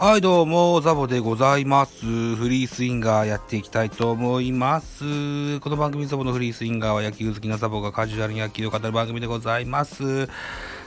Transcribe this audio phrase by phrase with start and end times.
[0.00, 2.06] はい、どうも、ザボでございます。
[2.36, 5.58] フリースインガーやっていきたいと思います。
[5.58, 10.28] この番組ザボのフリースインガーは野球好きなザボがカジュアルに野球を語る番組でございます。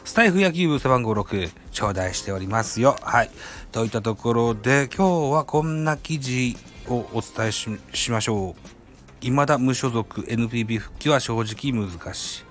[0.06, 2.96] スタイフ野球部背番号6、頂戴しておりますよ。
[3.02, 3.32] はい。
[3.74, 6.56] といったところで、今日はこんな記事
[6.88, 8.72] をお伝えしましょう。
[9.20, 12.44] 未だ無所属 NPB 復帰は正直難しい。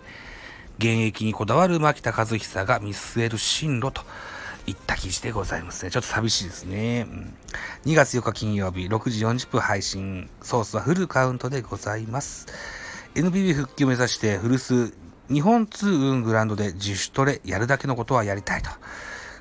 [0.77, 4.02] 現役にこだわる牧田和久が見据える進路と
[4.70, 5.91] いった記事でございますね。
[5.91, 7.06] ちょっと寂しいですね。
[7.09, 7.34] うん
[7.84, 10.30] 2月4日金曜日6時40分配信。
[10.43, 12.46] ソースはフルカウントでございます。
[13.15, 14.93] NPB 復帰を目指して古巣
[15.29, 18.70] 日本通運グランドで自主トレやるだけのことはやりたいと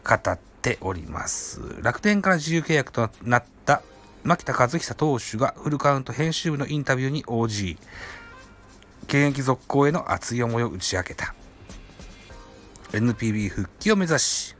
[0.07, 1.61] 語っております。
[1.81, 3.81] 楽天から自由契約となった
[4.23, 7.77] 牧田和久投手がフルカウント編集部のインタビューに応じ、
[9.05, 11.33] 現役続行への熱い思いを打ち明けた。
[12.91, 14.55] NPB 復帰を目指し、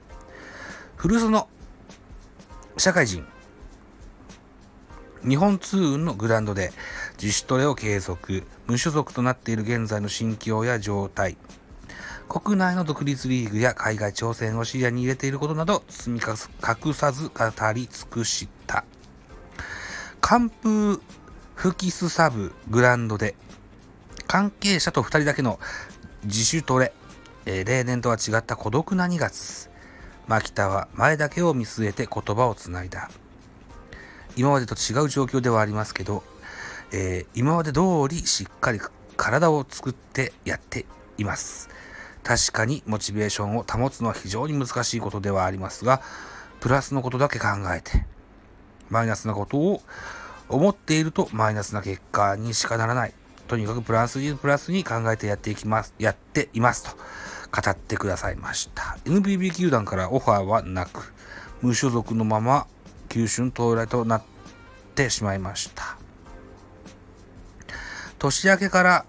[1.02, 1.48] 古巣の
[2.76, 3.26] 社会人、
[5.26, 6.74] 日本通運のグランドで
[7.14, 11.38] 自主トレを継続、無所属となっている現在の心境や状態、
[12.28, 18.84] 国内の独立リーグや海外挑戦を視野に入れていることなど、積み隠さず語り尽くした。
[20.20, 21.02] 寒風
[21.56, 23.36] 吹きすさぶグランドで
[24.28, 25.62] 関係者と2人だけの
[26.26, 26.92] 自主トレ、
[27.46, 29.69] えー例年とは違った孤独な2月。
[30.30, 33.10] 牧田は前だけを見据えて言葉をつないだ。
[34.36, 36.24] 今までと違う状況ではありますけど、
[36.92, 38.80] えー今まで通りしっかり
[39.18, 40.86] 体を作ってやって
[41.18, 41.70] います。
[42.22, 46.02] 確かにモチベーションを保つのは非常に難しいことではありますが
[46.60, 48.06] プラスのことだけ考えて
[48.90, 49.82] マイナスなことを
[50.48, 53.14] 思っているとマイナスな結果にしかならない。
[53.48, 56.92] とにかくプラスにプラスに考えてやっていきます、やっていますと。
[57.52, 58.98] 語ってくださいました。
[59.06, 61.14] NPB 球団からオファーはなく、
[61.62, 62.68] 無所属のまま
[63.10, 64.24] 球春到来となっ
[64.96, 65.98] てしまいました。
[68.20, 69.06] 年明けから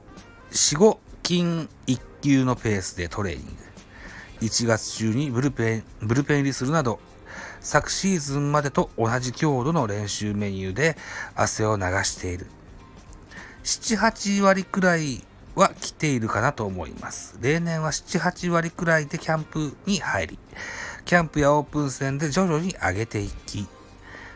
[0.53, 3.53] 4、5金1級のペースでトレーニング。
[4.41, 6.99] 1月中にブルペン、ブルペン入りするなど、
[7.61, 10.97] 昨シーズンまでと同じ強度の練習メニューで
[11.35, 12.47] 汗を流している。
[13.65, 15.25] 7、8割くらい
[15.55, 17.37] は来ているかなと思います。
[17.41, 20.39] 例年は7、8割くらいでキャンプに入り、
[21.05, 23.67] キャンプやオープン戦で徐々に上げていき、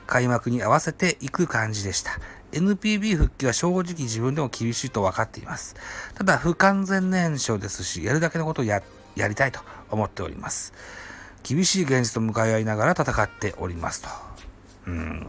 [0.07, 2.13] 開幕に合わせていく感じでした。
[2.53, 5.75] NPB 復帰は正直自分でも厳しいと分かっています。
[6.15, 8.83] ただ不完全燃焼ですし、やるだけのことをや
[9.17, 9.61] やりたいと
[9.91, 10.73] 思っております。
[11.43, 14.09] 厳しい現実と向かい合いながら戦っておりますと。
[14.87, 15.27] うん。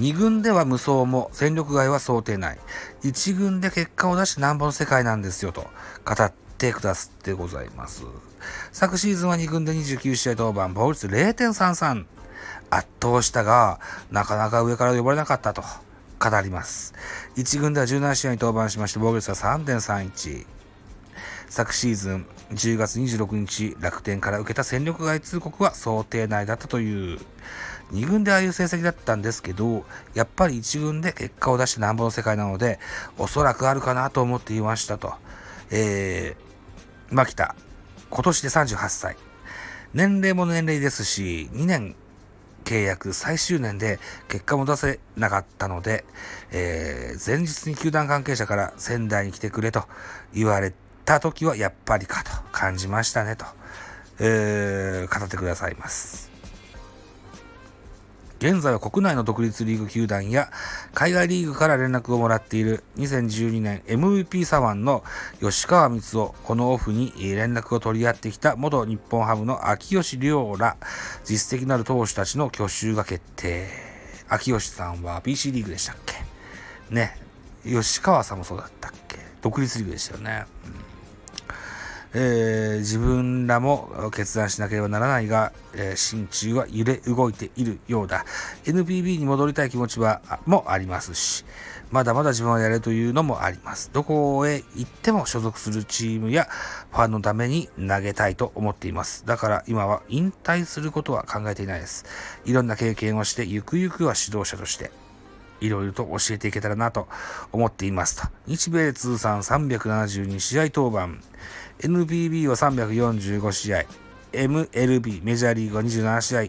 [0.00, 2.58] 2軍では無双も戦力外は想定内。
[3.02, 5.66] 1軍で結果を出しなんぼの世界なんですよと
[6.04, 8.02] 語ってくださってございます。
[8.72, 12.06] 昨シーズンは2軍で29試合登板、防御率0.33。
[12.70, 13.78] 圧倒したが、
[14.10, 16.94] なかなか上から呼ばれなかったと語ります。
[17.36, 20.46] 1軍では17試合に登板しまして、防御率は3.31。
[21.48, 27.20] 昨シーズン10月26日楽天から受けた戦力外通告は想定内だったという
[27.92, 29.84] 2軍でああいう成績だったんですけど
[30.14, 32.78] やっぱり1軍で結果を出してなんぼの世界なので
[33.18, 35.14] おそらくあるかなと思っていましたと。
[35.70, 37.54] えー、牧田。
[38.10, 39.16] 今年で38歳。
[39.92, 41.94] 年齢も年齢ですし2年
[42.64, 46.04] 契約最終年で結果も出せなかったので、
[46.50, 49.84] えー前日に球団関係者から仙台に来てくれと
[50.34, 50.72] 言われ
[51.04, 53.44] た時はやっぱりかと感じましたねと、
[54.18, 56.33] えー語ってくださいます。
[58.44, 60.50] 現在は国内の独立リーグ球団や
[60.92, 65.02] 海外リーグから連絡をもらっている2012年 MVP 左腕の
[65.40, 70.76] 吉川光夫、このオフに連絡を取り合ってきた元日本ハムの秋吉亮ら
[71.24, 73.66] 実績のある投手たちの去就が決定。
[74.28, 76.16] 秋吉さんは BC リーグでしたっけ？
[76.94, 77.18] ね。
[77.64, 79.16] 吉川さんもそうだったっけ？
[79.40, 80.44] 独立リーグでしたよね。
[80.66, 80.83] うん
[82.14, 88.24] えー自分らも決断しなければならないが、えー心中は揺れ動いているようだ。
[88.64, 91.44] NPB に戻りたい気持ちはもありますし、
[91.90, 93.90] まだまだ自分はやれというのもあります。
[93.92, 96.48] どこへ行っても所属するチームや
[96.90, 99.26] ファンのために投げたいと思っています。
[99.26, 102.04] だから今は引退することは考えていないです。
[102.44, 104.90] いろんな経験をして、ゆくゆくは指導者として、
[105.64, 107.08] いろいろと教えていけたらなと
[107.52, 108.28] 思っていますと。
[108.46, 111.18] 日米通算372試合登板、
[111.86, 113.84] NPB は345試合、
[114.32, 116.40] MLB、メジャーリーグは27試合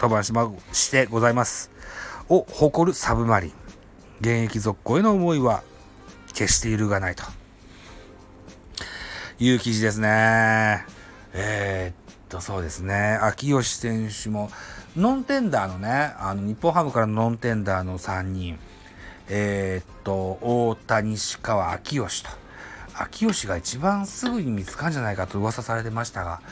[0.00, 1.70] 登板しましてございます。
[2.28, 3.52] を誇るサブマリン。
[4.20, 5.64] 現役続行への思いは
[6.32, 7.24] 決して揺るがないと
[9.40, 10.86] いう記事ですね。
[11.34, 13.18] えーっと、そうですね。
[13.20, 14.50] 秋吉選手も、
[14.96, 18.58] ノンテンダーのね、あの、日本ハムからのノンテンダーの3人、
[19.28, 22.30] えー、っと、大谷、西川、秋吉と。
[22.94, 26.42] 秋吉が一番すぐに見つかるんじゃないかと噂されてましたが、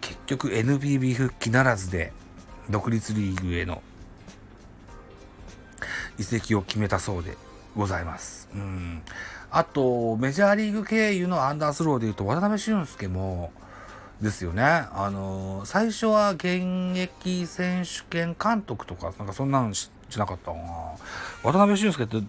[0.00, 2.12] 結局 NPB 復帰ならずで、
[2.70, 3.82] 独立リーグへの
[6.18, 7.36] 移籍を決めたそうで
[7.76, 8.48] ございます。
[8.54, 9.02] うん。
[9.50, 13.52] あと、メジャーリーグ経由のアンダースローで言うと、渡辺俊介も、
[14.22, 14.62] ですよね。
[14.62, 20.58] あの、最初は現役選手権監督とか、なんかそんなのしなかったな。
[21.42, 22.22] 渡辺俊介って、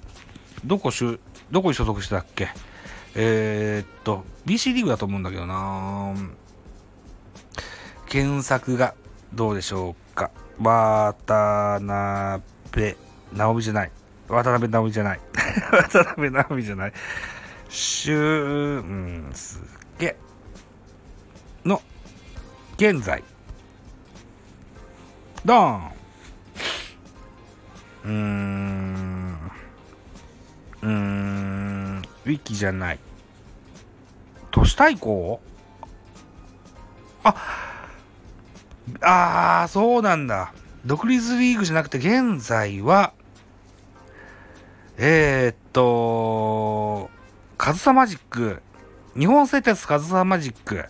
[0.66, 1.19] どこしゅ、
[1.51, 2.50] どこに所属してたっけ？
[3.16, 6.16] えー、っと、BC リーグだと思うんだけどな
[8.07, 8.95] 検索が
[9.34, 10.31] どうでしょうか？
[10.60, 12.95] 渡辺
[13.34, 13.92] 直美じゃない。
[14.28, 15.19] 渡辺直美じゃない。
[15.72, 16.94] 渡辺直美じゃない。
[17.69, 20.16] 俊介
[22.75, 23.23] 現在。
[25.45, 25.91] ドーン
[28.03, 29.51] うーん。
[30.81, 32.01] うーん。
[32.25, 32.99] ウィキじゃない。
[34.51, 35.41] 都市対抗？
[37.23, 37.35] あ、
[39.01, 40.53] あー、そうなんだ。
[40.85, 43.13] 独立リーグじゃなくて現在は、
[44.97, 47.09] えー、っと、
[47.57, 48.61] カズサマジック、
[49.17, 50.85] 日本製鉄カズサマジック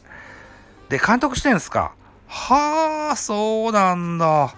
[0.94, 1.95] で監督してんすか？
[2.28, 4.54] はあ、そうなんだ。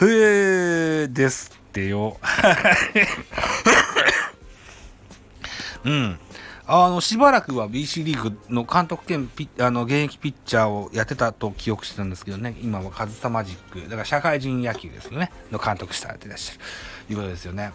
[0.00, 2.16] へえ、ですってよ。
[5.82, 6.16] うん。
[6.64, 16.60] あの、しばらくは BC リーグの監督兼ピあの現役ピッチャーをやってたと記憶してたんですけどね、今はカズサマジック、だから社会人野球ですよね、の監督されてらっしゃる、
[17.08, 17.72] ということですよね。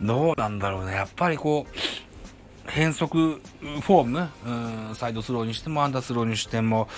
[0.00, 0.94] どうなんだろうね。
[0.94, 1.76] やっぱりこう、
[2.68, 4.28] 変則フォーム、
[4.88, 6.88] うん、サイドスローにしてもアンダースローにしても、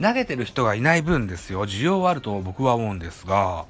[0.00, 1.66] 投げてる人がいない分ですよ。
[1.66, 3.66] 需要はあると僕は思うんですが、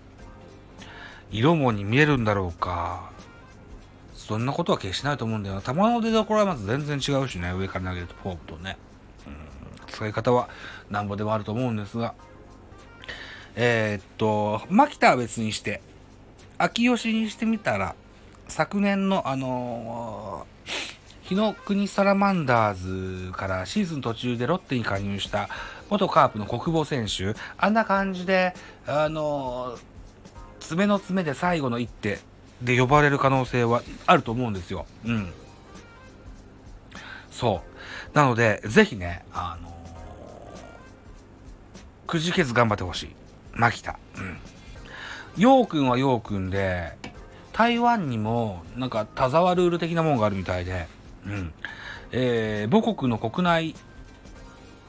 [1.33, 3.11] 色もに見えるんだろうか。
[4.15, 5.63] そんなことは決してないと思うんだよな。
[5.63, 7.51] 球の出所はまず全然違うしね。
[7.51, 8.77] 上から投げるとフォームとね。
[9.27, 9.35] うん、
[9.89, 10.49] 使い方は
[10.89, 12.15] なんぼでもあると思うんですが。
[13.57, 15.83] えー、っと、牧田は別にして、
[16.63, 17.95] 秋吉にしてみたら、
[18.47, 25.49] 昨年のあのー、日の国サラマンダーズからシーズン途中でロッテに加入した
[25.89, 28.53] 元カープの国母選手、あんな感じで、
[28.87, 29.81] あのー、
[30.61, 32.19] 爪の爪で最後の一手
[32.61, 34.85] で呼ばれる可能性はあると思うんですよ。
[35.07, 35.33] うん。
[37.31, 37.63] そ
[38.13, 38.15] う。
[38.15, 39.73] なので、ぜひね、あのー、
[42.07, 43.15] くじけず頑張ってほしい。
[43.55, 43.99] 牧田。
[44.19, 44.37] うん。
[45.37, 46.93] 陽君は陽君で、
[47.53, 50.87] 台湾にもなんか田沢ルール的なものがあるみたいで、
[51.27, 51.53] うん。
[52.13, 53.75] えー、母国の国内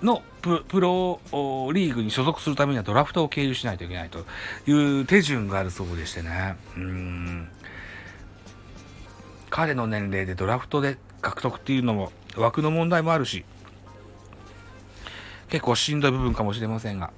[0.01, 1.19] のププロ
[1.73, 4.25] リーグに所属するためにはドラフトを経由しないといけないと
[4.65, 6.55] いう手順があるそうでしてね。
[6.75, 7.47] うん。
[9.49, 13.45] 彼の年齢でドラフトで獲得っていうのも枠の問題もあるし、
[15.49, 17.11] 結構しんどい部分かもしれませんが、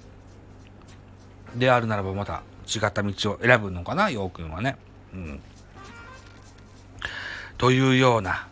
[1.55, 4.77] であるならばまた違った道を選ぶのかな、ようくんはね。
[5.13, 5.41] うん。
[7.57, 8.47] というような、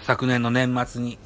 [0.00, 1.18] 昨年の年末に、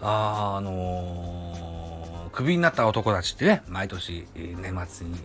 [0.00, 5.18] あ、あのー、クビになった男たちってね、毎年年末に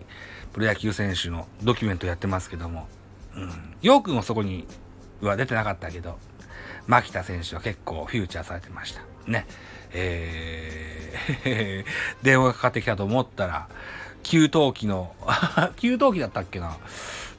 [0.52, 2.86] プロ野球選手のドキュメントやってますけども、
[3.34, 3.50] うん。
[3.82, 4.66] ようくんはそこに
[5.20, 6.18] は出てなかったけど、
[6.86, 9.02] 牧田選手は結構フューチャーされてました。
[9.26, 9.46] ね。
[9.92, 11.84] えー、
[12.24, 13.68] 電話がかかってきたと思ったら、
[14.22, 15.14] 給湯器の
[15.76, 16.76] 給湯器だったっけな？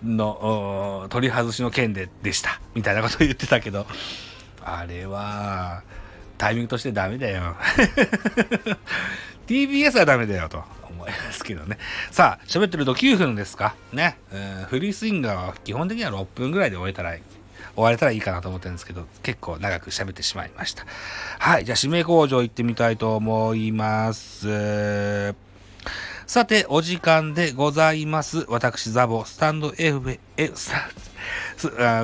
[0.03, 2.61] の、取り外しの件で、でした。
[2.73, 3.85] みたいなこと言ってたけど、
[4.63, 5.83] あれは、
[6.37, 7.55] タイミングとしてダメだよ。
[9.47, 11.77] TBS はダメだよと思いますけどね。
[12.11, 13.75] さあ、喋ってると9分ですか？
[13.91, 14.17] ね。
[14.69, 17.11] フリースインガーは基本的には6分ぐらいで終えたら
[17.75, 20.85] 終われたらいいかなと思ってるんですけど、結構長く喋ってしまいました。
[21.39, 25.35] はい、じゃあ指名工場行ってみたいと思います。
[26.29, 28.45] さて、お時間でございます。
[28.49, 30.51] 私、ザボ、スタンド F、え、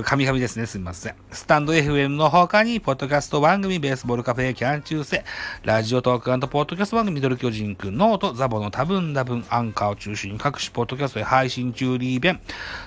[0.03, 0.65] 神々ですね。
[0.65, 1.15] すみません。
[1.31, 5.23] スタンド FM の他に、ポッドキャスト番組、ベースボールカフェ、キャン中世、
[5.63, 12.39] ラジオトークポッドキャスト番組、ミドル巨人くん、ノート、ザボの多分多分、アンカーを中心に各種ポッドキャストで配信中リーベン、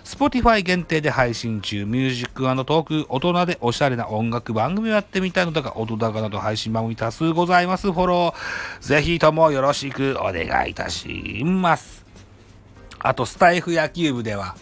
[0.05, 7.93] スポティファイ限定で配信中、ミュージックトーク、大人でおしゃれな音楽番組をやってみたいのだが、音高など配信番組多数ございます。
[7.93, 12.05] フォロー、ぜひともよろしくお願いいたします。
[13.01, 14.57] あと、スタイフ野球部では、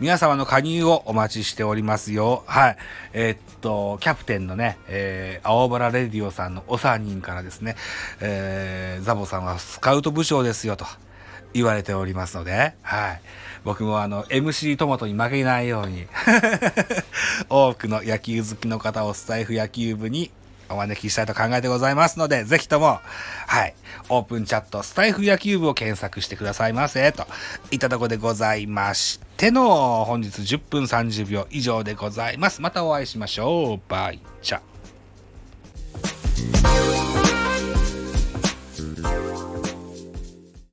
[0.00, 2.42] 皆様の加入をお待ちしておりますよ。
[2.46, 2.76] はい。
[3.12, 7.76] えー、っと、キャプテンのね、えー、青原レディオさんのお三人からですね、
[8.22, 10.86] えー、ザボさんはスカウト部長ですよと
[11.52, 13.20] 言われておりますので、はい。
[13.62, 16.06] 僕もあの、MC トマトに負けないように
[17.50, 20.30] 多くの野球好きの方をスタイフ野球部に
[20.70, 23.00] お招きしたいと考えてございますので、ぜひとも、
[23.46, 23.74] はい、
[24.08, 27.26] オープンチャットスタイフ野球部を検索してくださいませ、と
[27.70, 32.62] いったとこでございまして、の本日10分30秒以上でございます。
[32.62, 33.90] またお会いしましょう。
[33.90, 34.60] バイチャ。